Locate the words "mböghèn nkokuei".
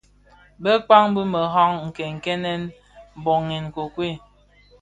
3.21-4.13